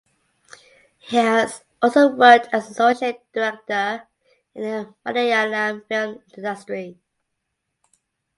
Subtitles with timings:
[0.97, 4.07] He has also worked as an associate director
[4.55, 6.97] in the Malayalam film industry.